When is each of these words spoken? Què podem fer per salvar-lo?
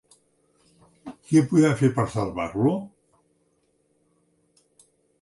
Què 1.33 1.43
podem 1.51 1.77
fer 1.83 1.91
per 1.99 2.07
salvar-lo? 2.15 2.75